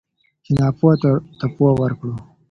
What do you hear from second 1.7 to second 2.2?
ورکړو.